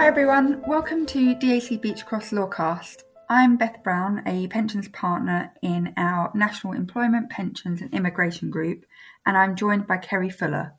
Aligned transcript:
Hi 0.00 0.06
everyone, 0.06 0.62
welcome 0.66 1.04
to 1.04 1.34
DAC 1.34 1.78
Beachcroft 1.78 2.32
Lawcast. 2.32 3.02
I'm 3.28 3.58
Beth 3.58 3.82
Brown, 3.84 4.22
a 4.26 4.46
pensions 4.46 4.88
partner 4.88 5.52
in 5.60 5.92
our 5.98 6.32
National 6.34 6.72
Employment, 6.72 7.28
Pensions 7.28 7.82
and 7.82 7.92
Immigration 7.92 8.48
Group, 8.48 8.86
and 9.26 9.36
I'm 9.36 9.54
joined 9.54 9.86
by 9.86 9.98
Kerry 9.98 10.30
Fuller. 10.30 10.72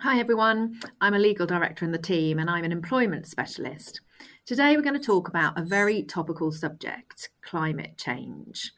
Hi 0.00 0.18
everyone, 0.18 0.80
I'm 1.00 1.14
a 1.14 1.20
legal 1.20 1.46
director 1.46 1.84
in 1.84 1.92
the 1.92 1.98
team 1.98 2.40
and 2.40 2.50
I'm 2.50 2.64
an 2.64 2.72
employment 2.72 3.28
specialist. 3.28 4.00
Today 4.44 4.74
we're 4.74 4.82
going 4.82 4.98
to 4.98 5.06
talk 5.06 5.28
about 5.28 5.56
a 5.56 5.64
very 5.64 6.02
topical 6.02 6.50
subject 6.50 7.30
climate 7.42 7.96
change. 7.96 8.72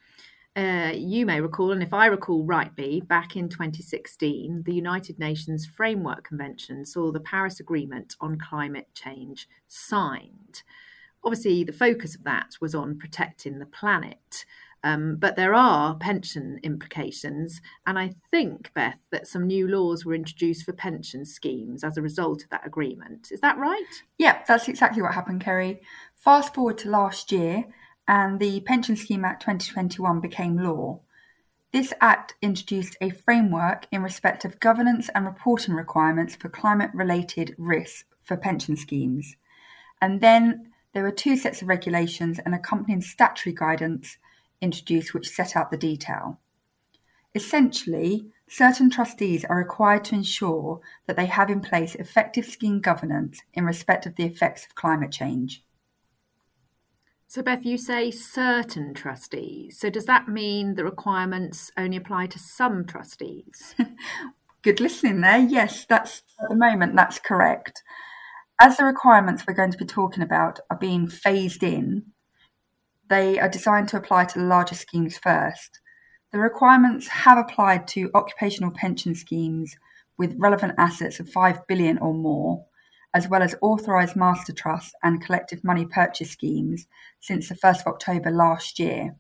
Uh, 0.57 0.93
you 0.95 1.25
may 1.25 1.41
recall, 1.41 1.71
and 1.71 1.83
if 1.83 1.93
I 1.93 2.07
recall 2.07 2.45
rightly, 2.45 3.01
back 3.03 3.37
in 3.37 3.49
2016, 3.49 4.65
the 4.65 4.75
United 4.75 5.19
Nations 5.19 5.65
Framework 5.65 6.25
Convention 6.25 6.85
saw 6.85 7.13
the 7.13 7.21
Paris 7.21 7.61
Agreement 7.61 8.17
on 8.21 8.37
climate 8.37 8.89
change 8.93 9.49
signed. 9.69 10.63
Obviously, 11.23 11.63
the 11.63 11.73
focus 11.73 12.17
of 12.17 12.25
that 12.25 12.57
was 12.61 12.75
on 12.75 12.99
protecting 12.99 13.59
the 13.59 13.67
planet. 13.67 14.45
Um, 14.83 15.17
but 15.17 15.37
there 15.37 15.55
are 15.55 15.95
pension 15.97 16.59
implications, 16.63 17.61
and 17.87 17.99
I 17.99 18.15
think, 18.31 18.73
Beth, 18.75 18.99
that 19.13 19.27
some 19.27 19.47
new 19.47 19.69
laws 19.69 20.05
were 20.05 20.15
introduced 20.15 20.65
for 20.65 20.73
pension 20.73 21.25
schemes 21.27 21.85
as 21.85 21.97
a 21.97 22.03
result 22.03 22.43
of 22.43 22.51
that 22.51 22.67
agreement. 22.67 23.29
Is 23.31 23.41
that 23.43 23.59
right? 23.59 24.03
Yeah, 24.19 24.43
that's 24.49 24.69
exactly 24.69 25.03
what 25.03 25.15
happened, 25.15 25.43
Kerry. 25.43 25.83
Fast 26.17 26.55
forward 26.55 26.79
to 26.79 26.91
last 26.91 27.31
year, 27.31 27.67
and 28.11 28.41
the 28.41 28.59
Pension 28.63 28.97
Scheme 28.97 29.25
Act 29.25 29.41
2021 29.43 30.19
became 30.19 30.59
law. 30.59 30.99
This 31.73 31.95
act 32.01 32.35
introduced 32.43 32.97
a 33.01 33.11
framework 33.11 33.87
in 33.93 34.03
respect 34.03 34.45
of 34.45 34.59
governance 34.59 35.09
and 35.15 35.25
reporting 35.25 35.75
requirements 35.75 36.35
for 36.35 36.49
climate 36.49 36.91
related 36.93 37.55
risks 37.57 38.03
for 38.25 38.37
pension 38.37 38.75
schemes. 38.75 39.37
And 40.03 40.21
then 40.21 40.73
there 40.93 41.05
were 41.05 41.13
two 41.13 41.37
sets 41.37 41.63
of 41.63 41.69
regulations 41.69 42.41
and 42.45 42.53
accompanying 42.53 43.01
statutory 43.01 43.55
guidance 43.55 44.19
introduced 44.61 45.15
which 45.15 45.31
set 45.31 45.55
out 45.55 45.71
the 45.71 45.77
detail. 45.77 46.41
Essentially, 47.37 48.27
certain 48.49 48.91
trustees 48.91 49.45
are 49.45 49.57
required 49.57 50.03
to 50.07 50.17
ensure 50.17 50.81
that 51.07 51.15
they 51.15 51.27
have 51.27 51.49
in 51.49 51.61
place 51.61 51.95
effective 51.95 52.45
scheme 52.45 52.81
governance 52.81 53.41
in 53.55 53.65
respect 53.65 54.05
of 54.05 54.17
the 54.17 54.25
effects 54.25 54.67
of 54.67 54.75
climate 54.75 55.13
change. 55.13 55.63
So, 57.31 57.43
Beth, 57.43 57.65
you 57.65 57.79
say 57.79 58.11
certain 58.11 58.93
trustees. 58.93 59.79
So, 59.79 59.89
does 59.89 60.07
that 60.07 60.27
mean 60.27 60.75
the 60.75 60.83
requirements 60.83 61.71
only 61.79 61.97
apply 61.97 62.27
to 62.27 62.41
some 62.41 62.85
trustees? 62.85 63.77
Good 64.63 64.81
listening 64.81 65.21
there. 65.21 65.39
Yes, 65.39 65.87
that's 65.89 66.25
at 66.43 66.49
the 66.49 66.57
moment 66.57 66.97
that's 66.97 67.21
correct. 67.21 67.85
As 68.61 68.79
the 68.79 68.85
requirements 68.85 69.45
we're 69.47 69.55
going 69.55 69.71
to 69.71 69.79
be 69.79 69.85
talking 69.85 70.25
about 70.25 70.59
are 70.73 70.77
being 70.77 71.07
phased 71.07 71.63
in, 71.63 72.03
they 73.09 73.39
are 73.39 73.49
designed 73.49 73.87
to 73.91 73.97
apply 73.97 74.25
to 74.25 74.41
the 74.41 74.47
larger 74.47 74.75
schemes 74.75 75.17
first. 75.17 75.79
The 76.33 76.41
requirements 76.41 77.07
have 77.07 77.39
applied 77.39 77.87
to 77.89 78.11
occupational 78.13 78.73
pension 78.73 79.15
schemes 79.15 79.77
with 80.19 80.35
relevant 80.37 80.75
assets 80.79 81.21
of 81.21 81.31
5 81.31 81.65
billion 81.69 81.97
or 81.99 82.13
more 82.13 82.67
as 83.15 83.29
well 83.29 83.43
as 83.43 83.55
authorised 83.61 84.17
master 84.17 84.53
trusts 84.53 84.95
and 85.03 85.25
collective 85.25 85.65
money 85.65 85.85
purchase 85.85 86.31
schemes 86.31 86.87
since 87.21 87.49
the 87.49 87.55
1st 87.55 87.81
of 87.81 87.87
October 87.89 88.31
last 88.31 88.79
year. 88.79 89.17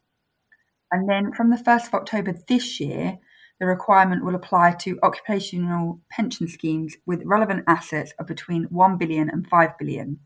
And 0.93 1.09
then 1.09 1.33
from 1.33 1.51
the 1.51 1.57
1st 1.57 1.89
of 1.89 1.95
October 1.95 2.35
this 2.49 2.81
year, 2.81 3.19
the 3.59 3.67
requirement 3.67 4.25
will 4.25 4.35
apply 4.35 4.73
to 4.81 4.99
occupational 5.03 6.01
pension 6.11 6.49
schemes 6.49 6.97
with 7.05 7.23
relevant 7.25 7.65
assets 7.67 8.13
of 8.19 8.27
between 8.27 8.65
1 8.65 8.97
billion 8.97 9.29
and 9.29 9.47
5 9.49 9.79
billion. 9.79 10.19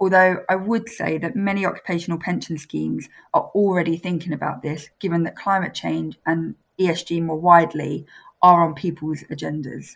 Although 0.00 0.38
I 0.48 0.56
would 0.56 0.88
say 0.88 1.18
that 1.18 1.36
many 1.36 1.66
occupational 1.66 2.18
pension 2.18 2.58
schemes 2.58 3.08
are 3.34 3.50
already 3.54 3.96
thinking 3.96 4.32
about 4.32 4.62
this, 4.62 4.88
given 4.98 5.22
that 5.24 5.36
climate 5.36 5.74
change 5.74 6.18
and 6.26 6.54
ESG 6.80 7.22
more 7.22 7.38
widely 7.38 8.06
are 8.42 8.66
on 8.66 8.74
people's 8.74 9.22
agendas. 9.24 9.94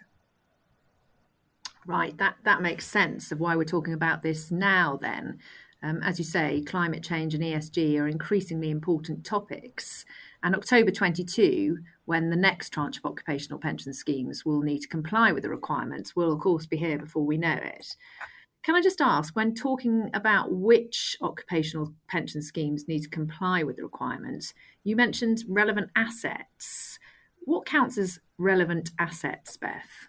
Right, 1.89 2.19
that, 2.19 2.37
that 2.45 2.61
makes 2.61 2.87
sense 2.87 3.33
of 3.33 3.41
why 3.41 3.57
we're 3.57 3.65
talking 3.65 3.95
about 3.95 4.21
this 4.21 4.51
now, 4.51 4.99
then. 5.01 5.39
Um, 5.83 6.03
as 6.03 6.19
you 6.19 6.25
say, 6.25 6.61
climate 6.61 7.03
change 7.03 7.35
and 7.35 7.43
ESG 7.43 7.99
are 7.99 8.07
increasingly 8.07 8.69
important 8.69 9.25
topics. 9.25 10.05
And 10.43 10.55
October 10.55 10.91
22, 10.91 11.79
when 12.05 12.29
the 12.29 12.37
next 12.37 12.75
tranche 12.75 12.99
of 12.99 13.07
occupational 13.07 13.59
pension 13.59 13.95
schemes 13.95 14.45
will 14.45 14.61
need 14.61 14.81
to 14.81 14.89
comply 14.89 15.33
with 15.33 15.45
the 15.45 15.49
requirements, 15.49 16.15
will 16.15 16.31
of 16.31 16.41
course 16.41 16.67
be 16.67 16.77
here 16.77 16.99
before 16.99 17.25
we 17.25 17.39
know 17.39 17.55
it. 17.55 17.97
Can 18.63 18.75
I 18.75 18.83
just 18.83 19.01
ask, 19.01 19.35
when 19.35 19.55
talking 19.55 20.11
about 20.13 20.53
which 20.53 21.17
occupational 21.23 21.95
pension 22.07 22.43
schemes 22.43 22.87
need 22.87 23.05
to 23.05 23.09
comply 23.09 23.63
with 23.63 23.77
the 23.77 23.85
requirements, 23.85 24.53
you 24.85 24.95
mentioned 24.95 25.43
relevant 25.49 25.89
assets. 25.97 26.99
What 27.47 27.65
counts 27.65 27.97
as 27.97 28.21
relevant 28.37 28.91
assets, 28.99 29.57
Beth? 29.57 30.09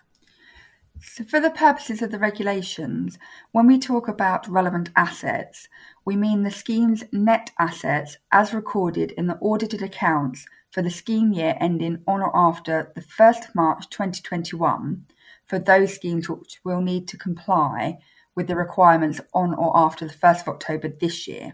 So, 1.02 1.24
for 1.24 1.40
the 1.40 1.50
purposes 1.50 2.02
of 2.02 2.12
the 2.12 2.20
regulations, 2.20 3.18
when 3.52 3.68
we 3.68 3.80
talk 3.80 4.10
about 4.10 4.50
relevant 4.50 4.90
assets, 4.98 5.70
we 6.04 6.18
mean 6.18 6.44
the 6.44 6.52
scheme's 6.52 7.06
net 7.14 7.52
assets 7.58 8.18
as 8.32 8.54
recorded 8.54 9.12
in 9.12 9.28
the 9.28 9.38
audited 9.38 9.82
accounts 9.82 10.46
for 10.72 10.82
the 10.82 10.90
scheme 10.90 11.32
year 11.32 11.56
ending 11.60 12.04
on 12.06 12.22
or 12.22 12.36
after 12.36 12.92
the 12.96 13.02
1st 13.02 13.50
of 13.50 13.56
March 13.56 13.90
2021 13.90 15.06
for 15.46 15.58
those 15.58 15.96
schemes 15.96 16.28
which 16.28 16.60
will 16.66 16.82
need 16.82 17.08
to 17.08 17.18
comply 17.18 17.98
with 18.36 18.48
the 18.48 18.56
requirements 18.56 19.22
on 19.34 19.54
or 19.54 19.76
after 19.76 20.06
the 20.06 20.14
1st 20.14 20.42
of 20.42 20.48
October 20.50 20.90
this 20.90 21.28
year. 21.28 21.54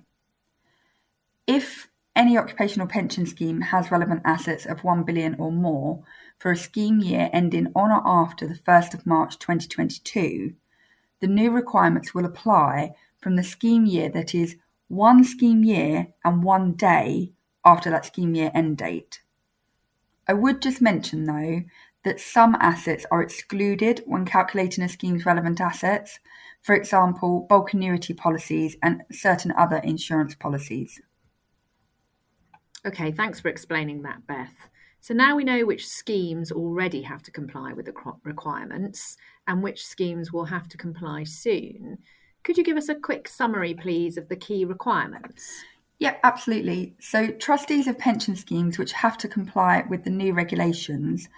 If 1.46 1.88
any 2.16 2.38
occupational 2.38 2.88
pension 2.88 3.26
scheme 3.26 3.59
has 3.59 3.92
relevant 3.92 4.22
assets 4.24 4.66
of 4.66 4.84
1 4.84 5.03
billion 5.03 5.36
or 5.36 5.52
more 5.52 6.03
for 6.38 6.52
a 6.52 6.58
scheme 6.58 7.00
year 7.00 7.30
ending 7.34 7.72
on 7.76 7.92
or 7.92 8.02
after 8.06 8.48
the 8.48 8.56
1st 8.56 8.94
of 8.94 9.06
March 9.06 9.38
2022, 9.40 10.53
the 11.20 11.28
new 11.28 11.52
requirements 11.52 12.14
will 12.14 12.26
apply 12.26 12.94
from 13.20 13.36
the 13.36 13.44
scheme 13.44 13.86
year 13.86 14.09
that 14.09 14.34
is 14.34 14.56
one 14.88 15.24
scheme 15.24 15.64
year 15.64 16.08
and 16.24 16.44
one 16.44 16.74
day 16.74 17.31
after 17.66 17.90
that 17.90 18.06
scheme 18.06 18.36
year 18.36 18.52
end 18.53 18.78
date. 18.78 19.22
I 20.28 20.34
would 20.34 20.62
just 20.62 20.82
mention 20.82 21.26
though 21.26 21.64
that 22.03 22.20
some 22.20 22.56
assets 22.59 23.06
are 23.12 23.22
excluded 23.22 24.03
when 24.06 24.26
calculating 24.26 24.84
a 24.84 24.90
scheme's 24.90 25.26
relevant 25.26 25.59
assets, 25.59 26.20
for 26.62 26.76
example, 26.76 27.46
bulk 27.50 27.74
annuity 27.74 28.14
policies 28.14 28.78
and 28.84 29.02
certain 29.12 29.52
other 29.58 29.78
insurance 29.78 30.36
policies. 30.36 31.02
Okay, 32.85 33.12
thanks 33.12 33.40
for 33.40 33.50
explaining 33.50 34.03
that, 34.03 34.28
Beth. 34.28 34.69
So 35.01 35.13
now 35.13 35.35
we 35.35 35.44
know 35.44 35.66
which 35.66 35.88
schemes 35.88 36.51
already 36.51 37.01
have 37.03 37.23
to 37.23 37.31
comply 37.31 37.73
with 37.73 37.85
the 37.85 37.94
requirements 38.23 39.18
and 39.47 39.63
which 39.63 39.85
schemes 39.85 40.31
will 40.31 40.46
have 40.46 40.68
to 40.69 40.78
comply 40.78 41.23
soon. 41.23 42.00
Could 42.44 42.57
you 42.57 42.63
give 42.63 42.78
us 42.78 42.90
a 42.90 42.96
quick 42.96 43.28
summary, 43.28 43.73
please, 43.73 44.18
of 44.18 44.29
the 44.29 44.35
key 44.35 44.66
requirements? 44.66 45.63
Yeah, 45.97 46.18
absolutely. 46.23 46.96
So, 47.00 47.28
trustees 47.28 47.88
of 47.88 47.97
pension 47.97 48.35
schemes 48.35 48.78
which 48.78 48.91
have 48.91 49.17
to 49.19 49.28
comply 49.28 49.84
with 49.90 50.03
the 50.03 50.09
new 50.09 50.34
regulations 50.34 51.29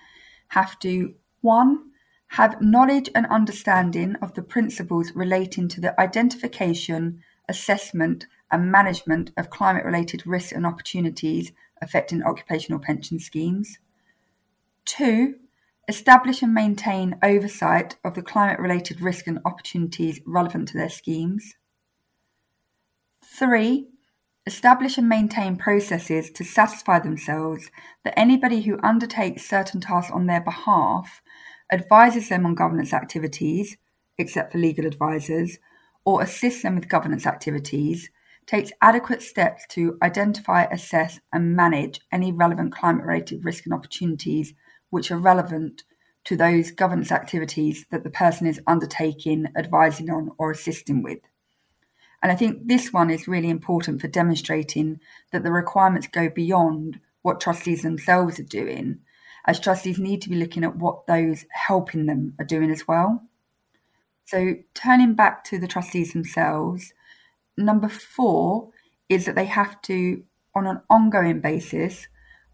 have 0.50 0.80
to 0.80 1.14
one, 1.42 1.92
have 2.28 2.62
knowledge 2.62 3.10
and 3.16 3.26
understanding 3.28 4.16
of 4.22 4.34
the 4.34 4.42
principles 4.42 5.14
relating 5.14 5.68
to 5.70 5.82
the 5.82 6.00
identification, 6.00 7.22
assessment, 7.50 8.26
and 8.52 8.72
management 8.72 9.32
of 9.38 9.50
climate 9.50 9.86
related 9.86 10.26
risks 10.26 10.52
and 10.52 10.66
opportunities 10.66 11.52
affecting 11.82 12.24
occupational 12.24 12.80
pension 12.80 13.20
schemes. 13.20 13.80
Two, 14.86 15.36
establish 15.88 16.42
and 16.42 16.54
maintain 16.54 17.18
oversight 17.22 17.98
of 18.04 18.16
the 18.16 18.22
climate 18.22 18.60
related 18.60 19.02
risks 19.02 19.28
and 19.28 19.40
opportunities 19.46 20.22
relevant 20.26 20.70
to 20.70 20.78
their 20.78 20.90
schemes. 20.90 21.56
Three, 23.24 23.88
establish 24.46 24.98
and 24.98 25.10
maintain 25.10 25.58
processes 25.58 26.32
to 26.32 26.44
satisfy 26.44 27.00
themselves 27.00 27.70
that 28.04 28.18
anybody 28.18 28.62
who 28.62 28.80
undertakes 28.82 29.48
certain 29.48 29.82
tasks 29.82 30.12
on 30.12 30.26
their 30.26 30.42
behalf 30.42 31.22
advises 31.72 32.30
them 32.30 32.46
on 32.46 32.56
governance 32.56 32.94
activities, 32.94 33.76
except 34.18 34.54
for 34.54 34.58
legal 34.58 34.86
advisors, 34.86 35.60
or 36.08 36.22
assists 36.22 36.62
them 36.62 36.76
with 36.76 36.88
governance 36.88 37.26
activities 37.26 38.10
takes 38.46 38.72
adequate 38.82 39.22
steps 39.22 39.66
to 39.68 39.98
identify, 40.02 40.64
assess, 40.64 41.20
and 41.34 41.54
manage 41.54 42.00
any 42.14 42.32
relevant 42.32 42.72
climate 42.72 43.04
related 43.04 43.44
risks 43.44 43.66
and 43.66 43.74
opportunities 43.74 44.54
which 44.90 45.12
are 45.12 45.18
relevant 45.18 45.84
to 46.24 46.38
those 46.38 46.72
governance 46.72 47.12
activities 47.12 47.86
that 47.92 48.06
the 48.06 48.10
person 48.10 48.48
is 48.48 48.62
undertaking, 48.66 49.48
advising 49.58 50.10
on, 50.10 50.32
or 50.38 50.50
assisting 50.50 51.04
with. 51.04 51.20
And 52.24 52.32
I 52.32 52.36
think 52.36 52.68
this 52.68 52.94
one 52.94 53.10
is 53.10 53.28
really 53.28 53.50
important 53.50 54.00
for 54.00 54.08
demonstrating 54.08 55.02
that 55.34 55.44
the 55.44 55.52
requirements 55.52 56.08
go 56.08 56.30
beyond 56.30 57.02
what 57.22 57.42
trustees 57.42 57.82
themselves 57.82 58.40
are 58.40 58.44
doing, 58.44 59.00
as 59.44 59.60
trustees 59.60 60.00
need 60.00 60.22
to 60.22 60.30
be 60.30 60.38
looking 60.38 60.64
at 60.64 60.78
what 60.78 61.06
those 61.06 61.44
helping 61.52 62.06
them 62.06 62.34
are 62.40 62.46
doing 62.46 62.72
as 62.72 62.88
well. 62.88 63.28
So, 64.28 64.56
turning 64.74 65.14
back 65.14 65.46
to 65.46 65.58
the 65.58 65.68
trustees 65.68 66.12
themselves, 66.12 66.94
number 67.56 67.88
four 67.88 68.72
is 69.08 69.26
that 69.26 69.36
they 69.36 69.46
have 69.46 69.82
to, 69.84 70.22
on 70.54 70.68
an 70.68 70.82
ongoing 70.90 71.40
basis, 71.40 72.10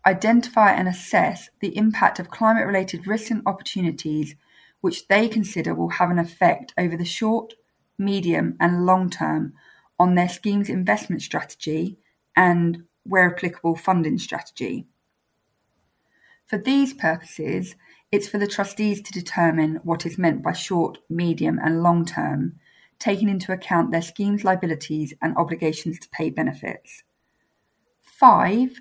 identify 0.06 0.72
and 0.72 0.88
assess 0.88 1.50
the 1.62 1.76
impact 1.76 2.20
of 2.20 2.30
climate 2.30 2.68
related 2.68 3.08
risks 3.08 3.32
and 3.32 3.42
opportunities 3.48 4.36
which 4.82 5.08
they 5.08 5.28
consider 5.28 5.74
will 5.74 5.90
have 5.90 6.12
an 6.12 6.20
effect 6.20 6.76
over 6.78 6.96
the 6.96 7.06
short, 7.06 7.56
medium, 7.98 8.56
and 8.60 8.86
long 8.86 9.10
term 9.10 9.54
on 9.98 10.14
their 10.14 10.30
scheme's 10.30 10.70
investment 10.70 11.24
strategy 11.24 11.98
and, 12.36 12.84
where 13.04 13.34
applicable, 13.34 13.76
funding 13.76 14.20
strategy. 14.20 14.86
For 16.46 16.60
these 16.60 16.94
purposes, 16.94 17.76
it's 18.14 18.28
for 18.28 18.38
the 18.38 18.46
trustees 18.46 19.02
to 19.02 19.12
determine 19.12 19.80
what 19.84 20.06
is 20.06 20.20
meant 20.20 20.44
by 20.44 20.54
short, 20.54 21.00
medium, 21.10 21.60
and 21.64 21.82
long 21.82 22.06
term, 22.06 22.54
taking 23.00 23.28
into 23.28 23.52
account 23.52 23.92
their 23.92 24.04
scheme's 24.04 24.44
liabilities 24.44 25.16
and 25.24 25.36
obligations 25.36 25.98
to 25.98 26.08
pay 26.10 26.30
benefits. 26.30 27.02
Five, 28.04 28.80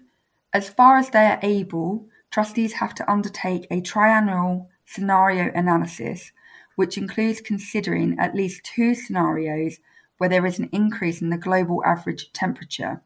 as 0.53 0.69
far 0.69 0.99
as 0.99 1.09
they 1.09 1.25
are 1.25 1.39
able, 1.43 2.07
trustees 2.31 2.75
have 2.75 2.95
to 2.95 3.11
undertake 3.11 3.67
a 3.71 3.81
triennial 3.81 4.69
scenario 4.85 5.51
analysis, 5.55 6.31
which 6.77 6.99
includes 6.99 7.41
considering 7.41 8.19
at 8.19 8.35
least 8.35 8.63
two 8.65 8.95
scenarios 8.95 9.79
where 10.19 10.29
there 10.29 10.45
is 10.45 10.59
an 10.59 10.69
increase 10.73 11.23
in 11.23 11.31
the 11.31 11.39
global 11.39 11.83
average 11.87 12.31
temperature. 12.35 13.01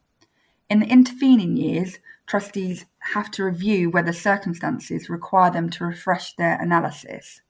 In 0.68 0.80
the 0.80 0.86
intervening 0.86 1.56
years, 1.56 1.98
trustees 2.26 2.86
have 3.12 3.30
to 3.32 3.44
review 3.44 3.90
whether 3.90 4.12
circumstances 4.12 5.08
require 5.08 5.50
them 5.50 5.70
to 5.70 5.84
refresh 5.84 6.34
their 6.34 6.60
analysis. 6.60 7.40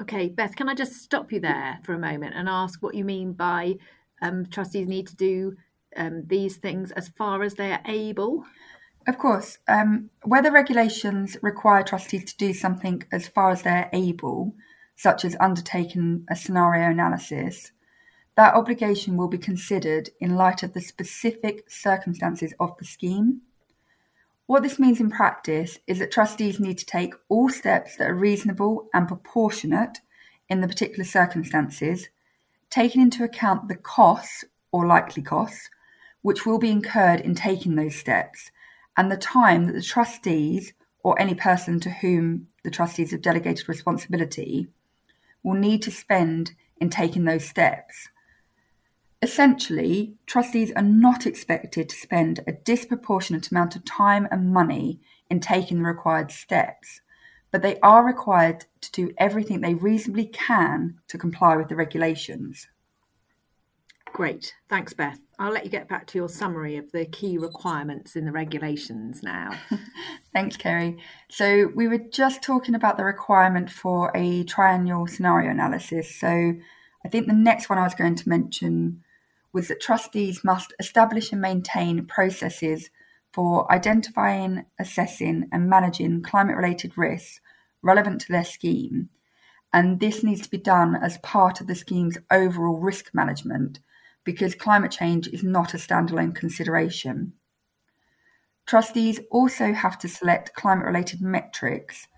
Okay, 0.00 0.28
Beth, 0.28 0.56
can 0.56 0.68
I 0.68 0.74
just 0.74 1.02
stop 1.02 1.32
you 1.32 1.40
there 1.40 1.78
for 1.84 1.94
a 1.94 1.98
moment 1.98 2.34
and 2.34 2.48
ask 2.48 2.82
what 2.82 2.94
you 2.94 3.04
mean 3.04 3.32
by 3.32 3.74
um, 4.22 4.46
trustees 4.46 4.86
need 4.86 5.08
to 5.08 5.16
do 5.16 5.56
um, 5.96 6.22
these 6.26 6.56
things 6.56 6.92
as 6.92 7.08
far 7.08 7.42
as 7.42 7.54
they 7.54 7.72
are 7.72 7.82
able? 7.86 8.44
Of 9.06 9.18
course. 9.18 9.58
Um, 9.68 10.10
whether 10.24 10.50
regulations 10.50 11.36
require 11.42 11.82
trustees 11.82 12.24
to 12.32 12.36
do 12.36 12.54
something 12.54 13.02
as 13.12 13.28
far 13.28 13.50
as 13.50 13.62
they're 13.62 13.90
able, 13.92 14.54
such 14.96 15.24
as 15.24 15.36
undertaking 15.40 16.24
a 16.30 16.36
scenario 16.36 16.90
analysis, 16.90 17.72
that 18.40 18.54
obligation 18.54 19.18
will 19.18 19.28
be 19.28 19.36
considered 19.36 20.08
in 20.18 20.34
light 20.34 20.62
of 20.62 20.72
the 20.72 20.80
specific 20.80 21.62
circumstances 21.68 22.54
of 22.58 22.74
the 22.78 22.86
scheme. 22.86 23.42
What 24.46 24.62
this 24.62 24.78
means 24.78 24.98
in 24.98 25.10
practice 25.10 25.78
is 25.86 25.98
that 25.98 26.10
trustees 26.10 26.58
need 26.58 26.78
to 26.78 26.86
take 26.86 27.12
all 27.28 27.50
steps 27.50 27.98
that 27.98 28.08
are 28.08 28.14
reasonable 28.14 28.88
and 28.94 29.06
proportionate 29.06 29.98
in 30.48 30.62
the 30.62 30.68
particular 30.68 31.04
circumstances, 31.04 32.08
taking 32.70 33.02
into 33.02 33.24
account 33.24 33.68
the 33.68 33.76
costs 33.76 34.42
or 34.72 34.86
likely 34.86 35.22
costs 35.22 35.68
which 36.22 36.46
will 36.46 36.58
be 36.58 36.70
incurred 36.70 37.20
in 37.20 37.34
taking 37.34 37.74
those 37.74 37.94
steps 37.94 38.50
and 38.96 39.12
the 39.12 39.18
time 39.18 39.66
that 39.66 39.74
the 39.74 39.82
trustees 39.82 40.72
or 41.02 41.20
any 41.20 41.34
person 41.34 41.78
to 41.80 41.90
whom 41.90 42.46
the 42.64 42.70
trustees 42.70 43.10
have 43.10 43.20
delegated 43.20 43.68
responsibility 43.68 44.66
will 45.42 45.60
need 45.60 45.82
to 45.82 45.90
spend 45.90 46.52
in 46.78 46.88
taking 46.88 47.24
those 47.24 47.46
steps. 47.46 48.08
Essentially, 49.22 50.14
trustees 50.24 50.72
are 50.76 50.82
not 50.82 51.26
expected 51.26 51.90
to 51.90 51.96
spend 51.96 52.40
a 52.46 52.52
disproportionate 52.52 53.50
amount 53.50 53.76
of 53.76 53.84
time 53.84 54.26
and 54.30 54.52
money 54.52 54.98
in 55.28 55.40
taking 55.40 55.78
the 55.78 55.84
required 55.84 56.30
steps, 56.30 57.02
but 57.50 57.60
they 57.60 57.78
are 57.80 58.04
required 58.04 58.64
to 58.80 58.90
do 58.92 59.12
everything 59.18 59.60
they 59.60 59.74
reasonably 59.74 60.24
can 60.24 60.98
to 61.08 61.18
comply 61.18 61.54
with 61.54 61.68
the 61.68 61.76
regulations. 61.76 62.68
Great. 64.06 64.54
Thanks, 64.70 64.94
Beth. 64.94 65.18
I'll 65.38 65.52
let 65.52 65.64
you 65.64 65.70
get 65.70 65.88
back 65.88 66.06
to 66.08 66.18
your 66.18 66.28
summary 66.28 66.76
of 66.76 66.90
the 66.90 67.04
key 67.04 67.36
requirements 67.36 68.16
in 68.16 68.24
the 68.24 68.32
regulations 68.32 69.22
now. 69.22 69.52
Thanks, 70.32 70.56
Kerry. 70.56 70.98
So, 71.28 71.70
we 71.74 71.88
were 71.88 71.98
just 71.98 72.42
talking 72.42 72.74
about 72.74 72.96
the 72.96 73.04
requirement 73.04 73.70
for 73.70 74.10
a 74.14 74.44
triennial 74.44 75.06
scenario 75.06 75.50
analysis. 75.50 76.14
So, 76.18 76.54
I 77.04 77.08
think 77.08 77.26
the 77.26 77.34
next 77.34 77.68
one 77.68 77.78
I 77.78 77.84
was 77.84 77.94
going 77.94 78.16
to 78.16 78.28
mention 78.28 79.02
was 79.52 79.68
that 79.68 79.80
trustees 79.80 80.44
must 80.44 80.72
establish 80.78 81.32
and 81.32 81.40
maintain 81.40 82.06
processes 82.06 82.90
for 83.32 83.70
identifying, 83.72 84.64
assessing, 84.78 85.48
and 85.52 85.68
managing 85.68 86.22
climate 86.22 86.56
related 86.56 86.96
risks 86.96 87.40
relevant 87.82 88.20
to 88.20 88.32
their 88.32 88.44
scheme. 88.44 89.08
And 89.72 90.00
this 90.00 90.24
needs 90.24 90.42
to 90.42 90.50
be 90.50 90.58
done 90.58 90.96
as 90.96 91.18
part 91.18 91.60
of 91.60 91.66
the 91.66 91.74
scheme's 91.74 92.18
overall 92.30 92.78
risk 92.78 93.10
management 93.14 93.78
because 94.24 94.54
climate 94.54 94.90
change 94.90 95.28
is 95.28 95.42
not 95.42 95.74
a 95.74 95.78
standalone 95.78 96.34
consideration. 96.34 97.32
Trustees 98.66 99.20
also 99.30 99.72
have 99.72 99.98
to 99.98 100.08
select 100.08 100.54
climate 100.54 100.86
related 100.86 101.20
metrics, 101.20 102.08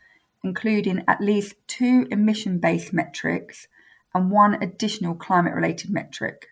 including 0.43 1.05
at 1.07 1.21
least 1.21 1.55
two 1.67 2.07
emission 2.11 2.59
based 2.59 2.93
metrics 2.93 3.69
and 4.15 4.31
one 4.31 4.63
additional 4.63 5.15
climate 5.15 5.55
related 5.55 5.91
metric. 5.91 6.49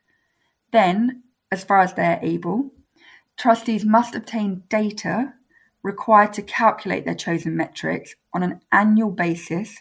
Then, 0.72 1.22
as 1.50 1.64
far 1.64 1.80
as 1.80 1.94
they're 1.94 2.20
able, 2.22 2.70
trustees 3.36 3.84
must 3.84 4.14
obtain 4.14 4.62
data 4.68 5.34
required 5.82 6.32
to 6.34 6.42
calculate 6.42 7.04
their 7.04 7.14
chosen 7.14 7.56
metrics 7.56 8.14
on 8.34 8.42
an 8.42 8.60
annual 8.70 9.10
basis 9.10 9.76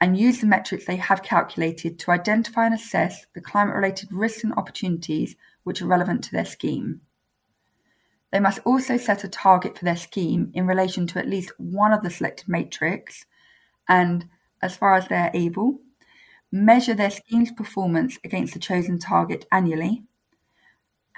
and 0.00 0.16
use 0.16 0.40
the 0.40 0.46
metrics 0.46 0.86
they 0.86 0.96
have 0.96 1.22
calculated 1.22 1.98
to 1.98 2.10
identify 2.10 2.66
and 2.66 2.74
assess 2.74 3.26
the 3.34 3.40
climate 3.40 3.74
related 3.74 4.10
risks 4.12 4.44
and 4.44 4.54
opportunities 4.54 5.36
which 5.64 5.82
are 5.82 5.86
relevant 5.86 6.22
to 6.24 6.32
their 6.32 6.44
scheme. 6.44 7.00
They 8.30 8.40
must 8.40 8.60
also 8.64 8.96
set 8.96 9.24
a 9.24 9.28
target 9.28 9.78
for 9.78 9.84
their 9.84 9.96
scheme 9.96 10.50
in 10.54 10.66
relation 10.66 11.06
to 11.08 11.18
at 11.18 11.28
least 11.28 11.52
one 11.58 11.92
of 11.92 12.02
the 12.02 12.10
selected 12.10 12.48
metrics 12.48 13.26
and, 13.88 14.28
as 14.62 14.76
far 14.76 14.94
as 14.94 15.08
they 15.08 15.16
are 15.16 15.30
able, 15.34 15.78
measure 16.52 16.94
their 16.94 17.10
scheme's 17.10 17.52
performance 17.52 18.18
against 18.24 18.52
the 18.54 18.60
chosen 18.60 18.98
target 18.98 19.46
annually. 19.50 20.04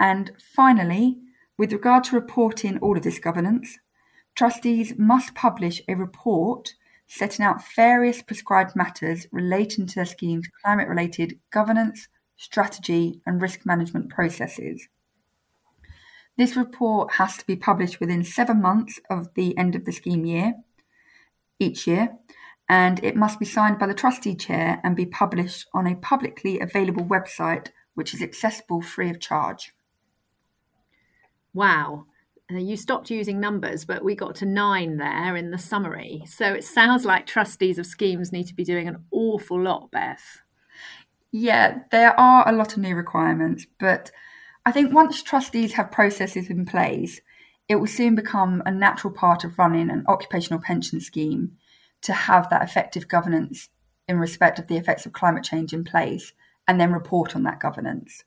And 0.01 0.31
finally, 0.55 1.19
with 1.59 1.71
regard 1.71 2.05
to 2.05 2.15
reporting 2.15 2.79
all 2.79 2.97
of 2.97 3.03
this 3.03 3.19
governance, 3.19 3.77
trustees 4.33 4.95
must 4.97 5.35
publish 5.35 5.79
a 5.87 5.93
report 5.93 6.73
setting 7.05 7.45
out 7.45 7.61
various 7.75 8.23
prescribed 8.23 8.75
matters 8.75 9.27
relating 9.31 9.85
to 9.85 9.93
their 9.93 10.05
scheme's 10.05 10.47
climate 10.63 10.87
related 10.87 11.37
governance, 11.51 12.07
strategy, 12.35 13.21
and 13.27 13.43
risk 13.43 13.63
management 13.63 14.09
processes. 14.09 14.87
This 16.35 16.55
report 16.55 17.13
has 17.13 17.37
to 17.37 17.45
be 17.45 17.55
published 17.55 17.99
within 17.99 18.23
seven 18.23 18.59
months 18.59 18.99
of 19.07 19.31
the 19.35 19.55
end 19.55 19.75
of 19.75 19.85
the 19.85 19.91
scheme 19.91 20.25
year 20.25 20.55
each 21.59 21.85
year, 21.85 22.17
and 22.67 23.03
it 23.03 23.15
must 23.15 23.37
be 23.37 23.45
signed 23.45 23.77
by 23.77 23.85
the 23.85 23.93
trustee 23.93 24.35
chair 24.35 24.81
and 24.83 24.95
be 24.95 25.05
published 25.05 25.67
on 25.75 25.85
a 25.85 25.95
publicly 25.95 26.59
available 26.59 27.05
website 27.05 27.67
which 27.93 28.15
is 28.15 28.23
accessible 28.23 28.81
free 28.81 29.11
of 29.11 29.19
charge. 29.19 29.73
Wow, 31.53 32.05
uh, 32.51 32.57
you 32.57 32.77
stopped 32.77 33.09
using 33.09 33.39
numbers, 33.39 33.85
but 33.85 34.03
we 34.03 34.15
got 34.15 34.35
to 34.35 34.45
nine 34.45 34.97
there 34.97 35.35
in 35.35 35.51
the 35.51 35.57
summary. 35.57 36.23
So 36.25 36.53
it 36.53 36.63
sounds 36.63 37.05
like 37.05 37.25
trustees 37.25 37.77
of 37.77 37.85
schemes 37.85 38.31
need 38.31 38.47
to 38.47 38.55
be 38.55 38.63
doing 38.63 38.87
an 38.87 39.03
awful 39.11 39.61
lot, 39.61 39.91
Beth. 39.91 40.41
Yeah, 41.31 41.79
there 41.91 42.19
are 42.19 42.47
a 42.47 42.51
lot 42.51 42.73
of 42.73 42.79
new 42.79 42.95
requirements, 42.95 43.65
but 43.79 44.11
I 44.65 44.71
think 44.71 44.93
once 44.93 45.23
trustees 45.23 45.73
have 45.73 45.91
processes 45.91 46.49
in 46.49 46.65
place, 46.65 47.21
it 47.69 47.75
will 47.75 47.87
soon 47.87 48.15
become 48.15 48.61
a 48.65 48.71
natural 48.71 49.13
part 49.13 49.43
of 49.43 49.57
running 49.57 49.89
an 49.89 50.03
occupational 50.07 50.59
pension 50.59 50.99
scheme 50.99 51.57
to 52.01 52.13
have 52.13 52.49
that 52.49 52.63
effective 52.63 53.07
governance 53.07 53.69
in 54.07 54.19
respect 54.19 54.59
of 54.59 54.67
the 54.67 54.75
effects 54.75 55.05
of 55.05 55.13
climate 55.13 55.43
change 55.43 55.71
in 55.73 55.83
place 55.83 56.33
and 56.67 56.79
then 56.79 56.91
report 56.91 57.35
on 57.35 57.43
that 57.43 57.59
governance. 57.59 58.23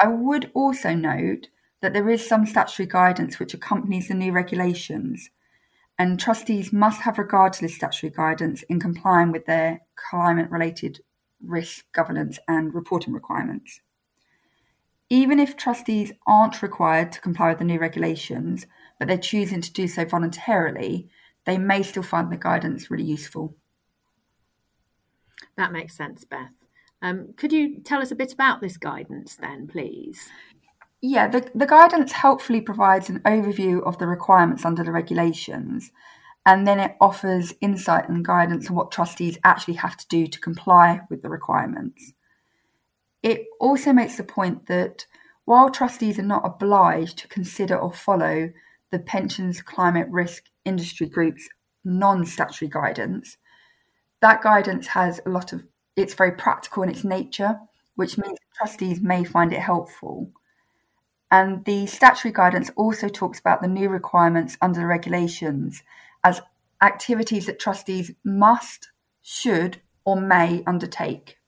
I 0.00 0.08
would 0.08 0.50
also 0.54 0.94
note 0.94 1.48
that 1.80 1.92
there 1.92 2.08
is 2.10 2.26
some 2.26 2.46
statutory 2.46 2.86
guidance 2.86 3.38
which 3.38 3.54
accompanies 3.54 4.08
the 4.08 4.14
new 4.14 4.32
regulations, 4.32 5.30
and 5.98 6.18
trustees 6.18 6.72
must 6.72 7.00
have 7.02 7.18
regard 7.18 7.52
to 7.52 7.62
this 7.62 7.76
statutory 7.76 8.10
guidance 8.10 8.62
in 8.64 8.80
complying 8.80 9.32
with 9.32 9.46
their 9.46 9.80
climate 9.96 10.50
related 10.50 11.00
risk 11.42 11.84
governance 11.92 12.38
and 12.48 12.74
reporting 12.74 13.12
requirements. 13.12 13.80
Even 15.08 15.40
if 15.40 15.56
trustees 15.56 16.12
aren't 16.26 16.62
required 16.62 17.10
to 17.12 17.20
comply 17.20 17.48
with 17.48 17.58
the 17.58 17.64
new 17.64 17.80
regulations, 17.80 18.66
but 18.98 19.08
they're 19.08 19.18
choosing 19.18 19.60
to 19.60 19.72
do 19.72 19.88
so 19.88 20.04
voluntarily, 20.04 21.08
they 21.44 21.58
may 21.58 21.82
still 21.82 22.02
find 22.02 22.30
the 22.30 22.36
guidance 22.36 22.90
really 22.90 23.04
useful. 23.04 23.56
That 25.56 25.72
makes 25.72 25.96
sense, 25.96 26.24
Beth. 26.24 26.52
Um, 27.02 27.32
could 27.36 27.52
you 27.52 27.80
tell 27.80 28.00
us 28.02 28.10
a 28.10 28.14
bit 28.14 28.32
about 28.32 28.60
this 28.60 28.76
guidance 28.76 29.36
then, 29.36 29.66
please? 29.66 30.28
Yeah, 31.02 31.28
the, 31.28 31.50
the 31.54 31.66
guidance 31.66 32.12
helpfully 32.12 32.62
provides 32.62 33.10
an 33.10 33.20
overview 33.20 33.82
of 33.82 33.98
the 33.98 34.06
requirements 34.06 34.64
under 34.64 34.82
the 34.82 34.92
regulations 34.92 35.92
and 36.46 36.66
then 36.66 36.80
it 36.80 36.96
offers 37.00 37.54
insight 37.62 38.08
and 38.10 38.24
guidance 38.24 38.70
on 38.70 38.76
what 38.76 38.90
trustees 38.92 39.38
actually 39.44 39.74
have 39.74 39.96
to 39.98 40.08
do 40.08 40.26
to 40.26 40.40
comply 40.40 41.02
with 41.10 41.22
the 41.22 41.30
requirements. 41.30 42.12
It 43.22 43.46
also 43.58 43.94
makes 43.94 44.16
the 44.18 44.24
point 44.24 44.66
that 44.66 45.06
while 45.46 45.70
trustees 45.70 46.18
are 46.18 46.22
not 46.22 46.44
obliged 46.44 47.16
to 47.18 47.28
consider 47.28 47.74
or 47.74 47.92
follow 47.92 48.52
the 48.90 48.98
pensions 48.98 49.62
climate 49.62 50.08
risk 50.10 50.44
industry 50.66 51.06
group's 51.08 51.48
non 51.82 52.26
statutory 52.26 52.68
guidance, 52.68 53.38
that 54.20 54.42
guidance 54.42 54.88
has 54.88 55.20
a 55.26 55.30
lot 55.30 55.52
of, 55.52 55.66
it's 55.96 56.14
very 56.14 56.32
practical 56.32 56.82
in 56.84 56.90
its 56.90 57.04
nature, 57.04 57.60
which 57.96 58.18
means 58.18 58.38
trustees 58.56 59.00
may 59.00 59.24
find 59.24 59.52
it 59.52 59.60
helpful. 59.60 60.32
And 61.30 61.64
the 61.64 61.86
statutory 61.86 62.32
guidance 62.32 62.70
also 62.76 63.08
talks 63.08 63.38
about 63.38 63.62
the 63.62 63.68
new 63.68 63.88
requirements 63.88 64.56
under 64.60 64.80
the 64.80 64.86
regulations 64.86 65.82
as 66.24 66.40
activities 66.82 67.46
that 67.46 67.60
trustees 67.60 68.12
must, 68.24 68.90
should, 69.22 69.80
or 70.04 70.20
may 70.20 70.62
undertake. 70.66 71.38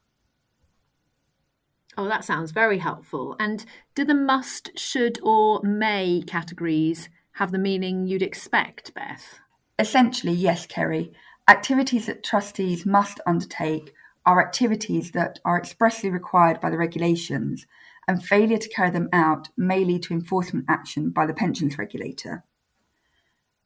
Oh, 1.96 2.06
that 2.08 2.24
sounds 2.24 2.52
very 2.52 2.78
helpful. 2.78 3.36
And 3.38 3.64
do 3.94 4.04
the 4.04 4.14
must, 4.14 4.78
should, 4.78 5.18
or 5.22 5.60
may 5.62 6.22
categories 6.26 7.08
have 7.32 7.52
the 7.52 7.58
meaning 7.58 8.06
you'd 8.06 8.22
expect, 8.22 8.94
Beth? 8.94 9.40
Essentially, 9.78 10.32
yes, 10.32 10.66
Kerry. 10.66 11.12
Activities 11.48 12.06
that 12.06 12.24
trustees 12.24 12.86
must 12.86 13.20
undertake 13.26 13.92
are 14.24 14.40
activities 14.40 15.10
that 15.10 15.40
are 15.44 15.58
expressly 15.58 16.08
required 16.08 16.60
by 16.60 16.70
the 16.70 16.78
regulations, 16.78 17.66
and 18.08 18.24
failure 18.24 18.58
to 18.58 18.68
carry 18.68 18.90
them 18.90 19.08
out 19.12 19.48
may 19.56 19.84
lead 19.84 20.02
to 20.04 20.14
enforcement 20.14 20.66
action 20.68 21.10
by 21.10 21.26
the 21.26 21.34
pensions 21.34 21.78
regulator. 21.78 22.44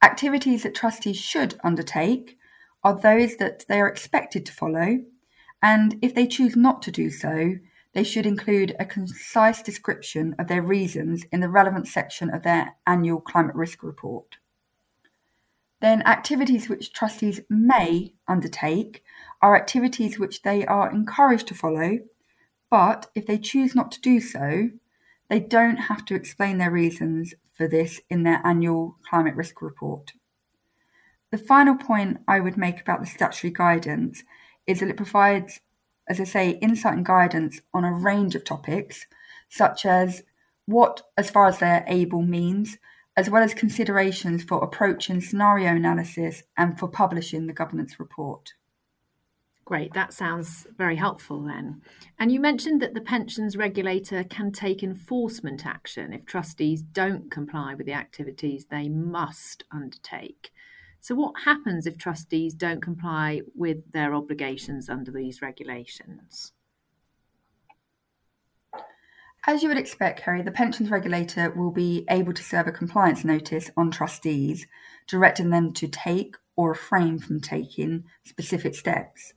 Activities 0.03 0.63
that 0.63 0.75
trustees 0.75 1.17
should 1.17 1.59
undertake 1.63 2.37
are 2.83 2.99
those 2.99 3.37
that 3.37 3.65
they 3.67 3.79
are 3.79 3.87
expected 3.87 4.45
to 4.45 4.53
follow, 4.53 4.99
and 5.61 5.97
if 6.01 6.13
they 6.13 6.27
choose 6.27 6.55
not 6.55 6.81
to 6.83 6.91
do 6.91 7.09
so, 7.09 7.55
they 7.93 8.03
should 8.03 8.27
include 8.27 8.75
a 8.79 8.85
concise 8.85 9.63
description 9.63 10.35
of 10.37 10.47
their 10.47 10.61
reasons 10.61 11.25
in 11.31 11.39
the 11.39 11.49
relevant 11.49 11.87
section 11.87 12.29
of 12.29 12.43
their 12.43 12.75
annual 12.85 13.19
climate 13.19 13.55
risk 13.55 13.81
report. 13.81 14.37
Then, 15.79 16.03
activities 16.03 16.69
which 16.69 16.93
trustees 16.93 17.41
may 17.49 18.13
undertake 18.27 19.03
are 19.41 19.55
activities 19.55 20.19
which 20.19 20.41
they 20.43 20.65
are 20.65 20.91
encouraged 20.91 21.47
to 21.47 21.55
follow, 21.55 21.99
but 22.69 23.09
if 23.15 23.25
they 23.25 23.37
choose 23.37 23.75
not 23.75 23.91
to 23.91 24.01
do 24.01 24.19
so, 24.19 24.69
they 25.29 25.39
don't 25.39 25.77
have 25.77 26.05
to 26.05 26.15
explain 26.15 26.57
their 26.57 26.71
reasons 26.71 27.33
for 27.53 27.67
this 27.67 27.99
in 28.09 28.23
their 28.23 28.41
annual 28.45 28.97
climate 29.07 29.35
risk 29.35 29.61
report. 29.61 30.13
The 31.31 31.37
final 31.37 31.75
point 31.75 32.21
I 32.27 32.39
would 32.39 32.57
make 32.57 32.79
about 32.79 33.01
the 33.01 33.05
statutory 33.05 33.51
guidance 33.51 34.23
is 34.65 34.79
that 34.79 34.89
it 34.89 34.97
provides, 34.97 35.59
as 36.07 36.19
I 36.19 36.23
say, 36.23 36.51
insight 36.51 36.93
and 36.93 37.05
guidance 37.05 37.59
on 37.73 37.83
a 37.83 37.91
range 37.91 38.35
of 38.35 38.43
topics, 38.43 39.05
such 39.49 39.85
as 39.85 40.23
what, 40.65 41.01
as 41.17 41.29
far 41.29 41.47
as 41.47 41.59
they're 41.59 41.83
able, 41.87 42.21
means, 42.21 42.77
as 43.17 43.29
well 43.29 43.43
as 43.43 43.53
considerations 43.53 44.43
for 44.43 44.63
approaching 44.63 45.19
scenario 45.19 45.75
analysis 45.75 46.43
and 46.55 46.77
for 46.77 46.87
publishing 46.87 47.47
the 47.47 47.53
governance 47.53 47.99
report. 47.99 48.53
Great, 49.67 49.93
that 49.95 50.13
sounds 50.13 50.65
very 50.77 50.95
helpful 50.95 51.41
then. 51.41 51.81
And 52.17 52.31
you 52.31 52.39
mentioned 52.39 52.81
that 52.81 52.93
the 52.93 53.01
pensions 53.01 53.57
regulator 53.57 54.23
can 54.23 54.53
take 54.53 54.81
enforcement 54.81 55.65
action 55.65 56.13
if 56.13 56.25
trustees 56.25 56.81
don't 56.81 57.29
comply 57.29 57.73
with 57.73 57.85
the 57.85 57.91
activities 57.91 58.67
they 58.67 58.87
must 58.87 59.65
undertake. 59.69 60.53
So, 61.01 61.15
what 61.15 61.41
happens 61.43 61.85
if 61.85 61.97
trustees 61.97 62.53
don't 62.53 62.81
comply 62.81 63.41
with 63.55 63.91
their 63.91 64.15
obligations 64.15 64.87
under 64.89 65.11
these 65.11 65.41
regulations? 65.41 66.53
As 69.45 69.63
you 69.63 69.67
would 69.67 69.77
expect, 69.77 70.21
Kerry, 70.21 70.43
the 70.43 70.49
pensions 70.51 70.89
regulator 70.89 71.51
will 71.51 71.71
be 71.71 72.05
able 72.09 72.31
to 72.31 72.41
serve 72.41 72.67
a 72.67 72.71
compliance 72.71 73.25
notice 73.25 73.69
on 73.75 73.91
trustees, 73.91 74.65
directing 75.07 75.49
them 75.49 75.73
to 75.73 75.89
take 75.89 76.37
or 76.55 76.69
refrain 76.69 77.19
from 77.19 77.41
taking 77.41 78.05
specific 78.23 78.73
steps. 78.73 79.33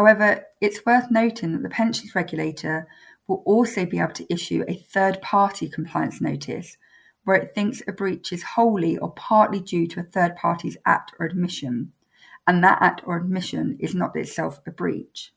However, 0.00 0.46
it's 0.62 0.86
worth 0.86 1.10
noting 1.10 1.52
that 1.52 1.62
the 1.62 1.68
pensions 1.68 2.14
regulator 2.14 2.88
will 3.26 3.42
also 3.44 3.84
be 3.84 3.98
able 3.98 4.14
to 4.14 4.32
issue 4.32 4.64
a 4.66 4.74
third 4.74 5.20
party 5.20 5.68
compliance 5.68 6.22
notice 6.22 6.78
where 7.24 7.36
it 7.36 7.54
thinks 7.54 7.82
a 7.86 7.92
breach 7.92 8.32
is 8.32 8.42
wholly 8.42 8.96
or 8.96 9.12
partly 9.12 9.60
due 9.60 9.86
to 9.88 10.00
a 10.00 10.04
third 10.04 10.36
party's 10.36 10.78
act 10.86 11.12
or 11.18 11.30
omission, 11.30 11.92
and 12.46 12.64
that 12.64 12.80
act 12.80 13.02
or 13.04 13.20
omission 13.20 13.76
is 13.78 13.94
not 13.94 14.16
itself 14.16 14.58
a 14.66 14.70
breach. 14.70 15.34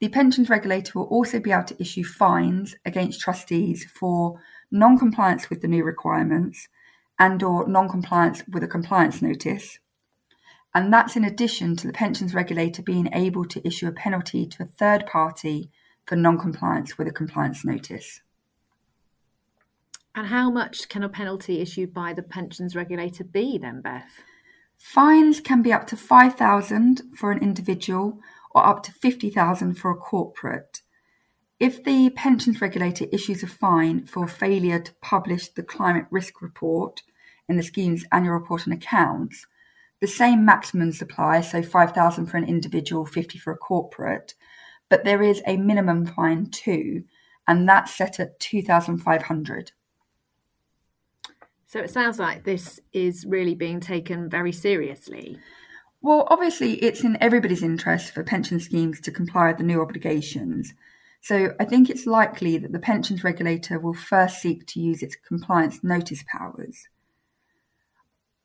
The 0.00 0.08
pensions 0.08 0.48
regulator 0.48 0.98
will 0.98 1.08
also 1.08 1.38
be 1.38 1.52
able 1.52 1.64
to 1.64 1.78
issue 1.78 2.04
fines 2.04 2.74
against 2.86 3.20
trustees 3.20 3.84
for 3.84 4.40
non-compliance 4.70 5.50
with 5.50 5.60
the 5.60 5.68
new 5.68 5.84
requirements 5.84 6.68
and 7.18 7.42
or 7.42 7.68
non-compliance 7.68 8.44
with 8.48 8.62
a 8.62 8.66
compliance 8.66 9.20
notice, 9.20 9.78
and 10.74 10.92
that's 10.92 11.16
in 11.16 11.24
addition 11.24 11.76
to 11.76 11.86
the 11.86 11.92
pensions 11.92 12.34
regulator 12.34 12.82
being 12.82 13.08
able 13.12 13.44
to 13.44 13.66
issue 13.66 13.86
a 13.86 13.92
penalty 13.92 14.46
to 14.46 14.62
a 14.62 14.66
third 14.66 15.06
party 15.06 15.70
for 16.06 16.16
non 16.16 16.38
compliance 16.38 16.96
with 16.96 17.08
a 17.08 17.12
compliance 17.12 17.64
notice. 17.64 18.22
And 20.14 20.26
how 20.26 20.50
much 20.50 20.88
can 20.88 21.02
a 21.02 21.08
penalty 21.08 21.60
issued 21.60 21.94
by 21.94 22.12
the 22.12 22.22
pensions 22.22 22.76
regulator 22.76 23.24
be 23.24 23.58
then, 23.58 23.80
Beth? 23.80 24.22
Fines 24.76 25.40
can 25.40 25.62
be 25.62 25.72
up 25.72 25.86
to 25.86 25.96
5,000 25.96 27.02
for 27.16 27.30
an 27.30 27.38
individual 27.38 28.18
or 28.50 28.66
up 28.66 28.82
to 28.82 28.92
50,000 28.92 29.74
for 29.74 29.90
a 29.90 29.96
corporate. 29.96 30.82
If 31.60 31.84
the 31.84 32.10
pensions 32.10 32.60
regulator 32.60 33.06
issues 33.12 33.42
a 33.42 33.46
fine 33.46 34.06
for 34.06 34.26
failure 34.26 34.80
to 34.80 34.92
publish 35.00 35.48
the 35.48 35.62
climate 35.62 36.06
risk 36.10 36.42
report 36.42 37.02
in 37.48 37.56
the 37.56 37.62
scheme's 37.62 38.04
annual 38.10 38.34
report 38.34 38.66
and 38.66 38.74
accounts, 38.74 39.46
the 40.02 40.08
same 40.08 40.44
maximums 40.44 41.00
apply, 41.00 41.40
so 41.42 41.62
5,000 41.62 42.26
for 42.26 42.36
an 42.36 42.48
individual, 42.48 43.06
50 43.06 43.38
for 43.38 43.52
a 43.52 43.56
corporate, 43.56 44.34
but 44.88 45.04
there 45.04 45.22
is 45.22 45.40
a 45.46 45.56
minimum 45.56 46.06
fine 46.06 46.46
too, 46.46 47.04
and 47.46 47.68
that's 47.68 47.94
set 47.94 48.18
at 48.18 48.40
2,500. 48.40 49.70
So 51.68 51.78
it 51.78 51.90
sounds 51.90 52.18
like 52.18 52.42
this 52.42 52.80
is 52.92 53.24
really 53.24 53.54
being 53.54 53.78
taken 53.78 54.28
very 54.28 54.50
seriously. 54.50 55.38
Well, 56.00 56.26
obviously, 56.30 56.74
it's 56.82 57.04
in 57.04 57.16
everybody's 57.20 57.62
interest 57.62 58.12
for 58.12 58.24
pension 58.24 58.58
schemes 58.58 59.00
to 59.02 59.12
comply 59.12 59.48
with 59.48 59.58
the 59.58 59.62
new 59.62 59.80
obligations. 59.80 60.74
So 61.20 61.54
I 61.60 61.64
think 61.64 61.88
it's 61.88 62.06
likely 62.06 62.58
that 62.58 62.72
the 62.72 62.80
pensions 62.80 63.22
regulator 63.22 63.78
will 63.78 63.94
first 63.94 64.42
seek 64.42 64.66
to 64.66 64.80
use 64.80 65.00
its 65.00 65.14
compliance 65.14 65.84
notice 65.84 66.24
powers. 66.26 66.88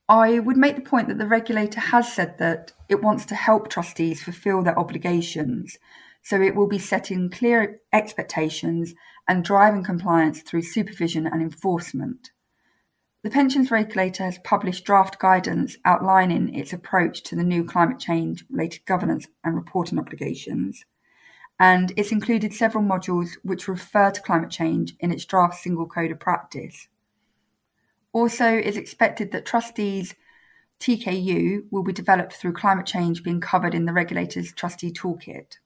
I 0.09 0.39
would 0.39 0.55
make 0.55 0.77
the 0.77 0.89
point 0.89 1.09
that 1.09 1.17
the 1.17 1.27
regulator 1.27 1.81
has 1.81 2.13
said 2.13 2.37
that 2.37 2.71
it 2.87 3.03
wants 3.03 3.25
to 3.25 3.35
help 3.35 3.67
trustees 3.67 4.23
fulfil 4.23 4.63
their 4.63 4.79
obligations, 4.79 5.77
so 6.23 6.41
it 6.41 6.55
will 6.55 6.67
be 6.67 6.79
setting 6.79 7.29
clear 7.29 7.79
expectations 7.91 8.93
and 9.27 9.43
driving 9.43 9.83
compliance 9.83 10.41
through 10.41 10.61
supervision 10.61 11.27
and 11.27 11.41
enforcement. 11.41 12.31
The 13.23 13.29
pensions 13.29 13.69
regulator 13.69 14.23
has 14.23 14.39
published 14.45 14.85
draft 14.85 15.19
guidance 15.19 15.75
outlining 15.83 16.55
its 16.55 16.71
approach 16.71 17.23
to 17.23 17.35
the 17.35 17.43
new 17.43 17.65
climate 17.65 17.99
change 17.99 18.45
related 18.49 18.85
governance 18.85 19.27
and 19.43 19.55
reporting 19.55 19.99
obligations, 19.99 20.85
and 21.59 21.91
it's 21.97 22.13
included 22.13 22.53
several 22.53 22.83
modules 22.83 23.31
which 23.43 23.67
refer 23.67 24.11
to 24.11 24.21
climate 24.21 24.51
change 24.51 24.95
in 25.01 25.11
its 25.11 25.25
draft 25.25 25.55
single 25.55 25.85
code 25.85 26.11
of 26.11 26.19
practice. 26.21 26.87
Also, 28.17 28.51
it's 28.51 28.77
expected 28.77 29.31
that 29.31 29.45
trustees' 29.45 30.15
TKU 30.79 31.67
will 31.69 31.83
be 31.83 31.93
developed 31.93 32.33
through 32.33 32.53
climate 32.53 32.88
change 32.88 33.21
being 33.21 33.39
covered 33.39 33.75
in 33.75 33.86
the 33.86 33.93
regulator's 33.93 34.51
trustee 34.53 34.91
toolkit. 34.91 35.59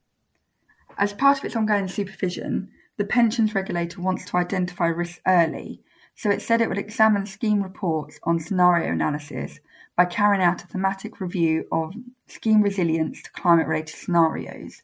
As 0.98 1.14
part 1.14 1.38
of 1.40 1.46
its 1.46 1.56
ongoing 1.56 1.88
supervision, 1.88 2.70
the 2.98 3.06
pensions 3.06 3.56
regulator 3.56 4.02
wants 4.02 4.26
to 4.26 4.36
identify 4.36 4.88
risks 4.88 5.22
early, 5.26 5.82
so 6.14 6.30
it 6.30 6.42
said 6.42 6.60
it 6.60 6.68
would 6.68 6.78
examine 6.78 7.26
scheme 7.26 7.64
reports 7.64 8.20
on 8.24 8.38
scenario 8.38 8.92
analysis 8.92 9.62
by 9.96 10.04
carrying 10.04 10.44
out 10.44 10.62
a 10.62 10.68
thematic 10.68 11.22
review 11.22 11.66
of 11.72 11.94
scheme 12.28 12.62
resilience 12.62 13.24
to 13.24 13.32
climate 13.32 13.66
related 13.66 13.96
scenarios. 13.96 14.84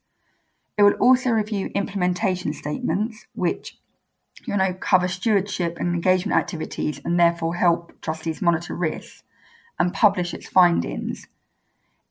It 0.78 0.84
will 0.84 0.94
also 1.02 1.32
review 1.32 1.70
implementation 1.76 2.54
statements, 2.54 3.28
which 3.36 3.78
you 4.46 4.56
know, 4.56 4.74
cover 4.74 5.08
stewardship 5.08 5.78
and 5.80 5.94
engagement 5.94 6.38
activities 6.38 7.02
and 7.04 7.20
therefore 7.20 7.56
help 7.56 8.00
trustees 8.02 8.42
monitor 8.42 8.76
risks 8.76 9.24
and 9.80 9.94
publish 9.94 10.34
its 10.34 10.48
findings. 10.48 11.28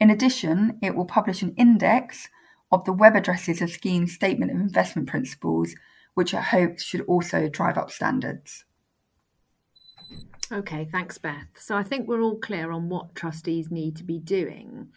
In 0.00 0.10
addition, 0.10 0.78
it 0.82 0.94
will 0.94 1.06
publish 1.06 1.42
an 1.42 1.54
index 1.56 2.28
of 2.70 2.84
the 2.84 2.92
web 2.92 3.16
addresses 3.16 3.62
of 3.62 3.70
schemes' 3.70 4.12
statement 4.12 4.50
of 4.50 4.58
investment 4.58 5.08
principles, 5.08 5.74
which 6.14 6.34
are 6.34 6.42
hoped 6.42 6.80
should 6.80 7.02
also 7.02 7.48
drive 7.48 7.78
up 7.78 7.90
standards. 7.90 8.64
Okay, 10.52 10.84
thanks, 10.84 11.18
Beth. 11.18 11.48
So 11.58 11.76
I 11.76 11.82
think 11.82 12.06
we're 12.06 12.22
all 12.22 12.38
clear 12.38 12.70
on 12.70 12.88
what 12.88 13.14
trustees 13.14 13.70
need 13.70 13.96
to 13.96 14.04
be 14.04 14.18
doing. 14.18 14.88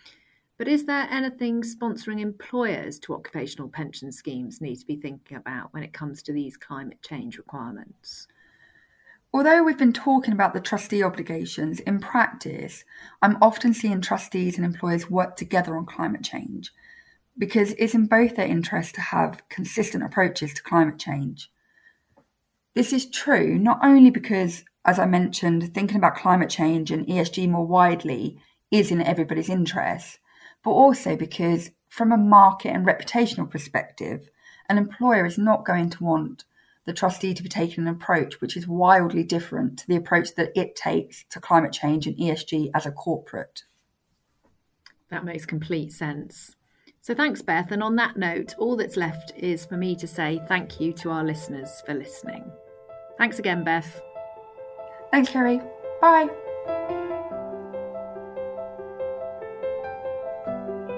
But 0.59 0.67
is 0.67 0.85
there 0.85 1.07
anything 1.09 1.61
sponsoring 1.61 2.19
employers 2.19 2.99
to 2.99 3.13
occupational 3.13 3.69
pension 3.69 4.11
schemes 4.11 4.59
need 4.59 4.75
to 4.75 4.85
be 4.85 4.97
thinking 4.97 5.37
about 5.37 5.73
when 5.73 5.83
it 5.83 5.93
comes 5.93 6.21
to 6.23 6.33
these 6.33 6.57
climate 6.57 7.01
change 7.01 7.37
requirements? 7.37 8.27
Although 9.33 9.63
we've 9.63 9.77
been 9.77 9.93
talking 9.93 10.33
about 10.33 10.53
the 10.53 10.59
trustee 10.59 11.01
obligations, 11.01 11.79
in 11.79 11.99
practice, 11.99 12.83
I'm 13.21 13.37
often 13.41 13.73
seeing 13.73 14.01
trustees 14.01 14.57
and 14.57 14.65
employers 14.65 15.09
work 15.09 15.37
together 15.37 15.77
on 15.77 15.85
climate 15.85 16.23
change 16.23 16.73
because 17.37 17.73
it's 17.77 17.93
in 17.93 18.07
both 18.07 18.35
their 18.35 18.45
interest 18.45 18.95
to 18.95 19.01
have 19.01 19.47
consistent 19.47 20.03
approaches 20.03 20.53
to 20.55 20.63
climate 20.63 20.99
change. 20.99 21.49
This 22.75 22.91
is 22.91 23.09
true 23.09 23.57
not 23.57 23.79
only 23.81 24.09
because, 24.09 24.65
as 24.83 24.99
I 24.99 25.05
mentioned, 25.05 25.73
thinking 25.73 25.95
about 25.95 26.17
climate 26.17 26.49
change 26.49 26.91
and 26.91 27.07
ESG 27.07 27.47
more 27.47 27.65
widely 27.65 28.41
is 28.71 28.91
in 28.91 29.01
everybody's 29.01 29.47
interest, 29.47 30.19
but 30.63 30.71
also 30.71 31.15
because, 31.15 31.71
from 31.87 32.11
a 32.11 32.17
market 32.17 32.69
and 32.69 32.85
reputational 32.85 33.49
perspective, 33.49 34.29
an 34.67 34.77
employer 34.77 35.25
is 35.25 35.37
not 35.37 35.65
going 35.65 35.89
to 35.89 36.03
want 36.03 36.43
the 36.85 36.93
trustee 36.93 37.33
to 37.33 37.43
be 37.43 37.49
taking 37.49 37.85
an 37.85 37.93
approach 37.93 38.41
which 38.41 38.57
is 38.57 38.67
wildly 38.67 39.23
different 39.23 39.77
to 39.79 39.87
the 39.87 39.95
approach 39.95 40.33
that 40.35 40.51
it 40.55 40.75
takes 40.75 41.23
to 41.29 41.39
climate 41.39 41.71
change 41.71 42.07
and 42.07 42.17
ESG 42.17 42.71
as 42.73 42.85
a 42.85 42.91
corporate. 42.91 43.63
That 45.09 45.25
makes 45.25 45.45
complete 45.45 45.91
sense. 45.91 46.55
So 47.01 47.13
thanks, 47.15 47.41
Beth. 47.41 47.71
And 47.71 47.81
on 47.81 47.95
that 47.95 48.17
note, 48.17 48.55
all 48.57 48.75
that's 48.75 48.97
left 48.97 49.33
is 49.37 49.65
for 49.65 49.77
me 49.77 49.95
to 49.95 50.07
say 50.07 50.41
thank 50.47 50.79
you 50.79 50.93
to 50.93 51.09
our 51.09 51.23
listeners 51.23 51.81
for 51.85 51.93
listening. 51.93 52.51
Thanks 53.17 53.39
again, 53.39 53.63
Beth. 53.63 54.01
Thanks, 55.11 55.29
Kerry. 55.29 55.61
Bye. 56.01 56.97